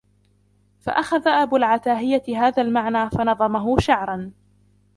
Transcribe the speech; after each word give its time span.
فَأَخَذَ 0.79 1.27
أَبُو 1.27 1.55
الْعَتَاهِيَةِ 1.57 2.23
هَذَا 2.37 2.61
الْمَعْنَى 2.63 3.09
فَنَظَمَهُ 3.09 3.79
شَعْرًا 3.79 4.31